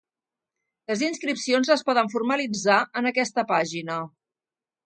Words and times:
Les 0.91 1.03
inscripcions 1.07 1.69
es 1.77 1.85
poden 1.91 2.11
formalitzar 2.15 2.81
en 3.03 3.11
aquesta 3.13 3.47
pàgina. 3.55 4.01